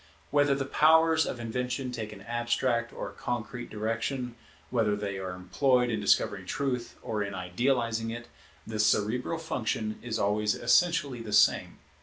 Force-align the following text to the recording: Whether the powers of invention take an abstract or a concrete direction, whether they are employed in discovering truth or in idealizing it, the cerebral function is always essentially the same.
Whether 0.31 0.55
the 0.55 0.65
powers 0.65 1.27
of 1.27 1.39
invention 1.39 1.91
take 1.91 2.11
an 2.11 2.23
abstract 2.23 2.91
or 2.91 3.09
a 3.09 3.13
concrete 3.13 3.69
direction, 3.69 4.33
whether 4.71 4.95
they 4.95 5.19
are 5.19 5.35
employed 5.35 5.91
in 5.91 5.99
discovering 6.01 6.47
truth 6.47 6.95
or 7.03 7.21
in 7.21 7.35
idealizing 7.35 8.09
it, 8.09 8.27
the 8.65 8.79
cerebral 8.79 9.37
function 9.37 9.99
is 10.01 10.17
always 10.17 10.55
essentially 10.55 11.21
the 11.21 11.33
same. 11.33 11.77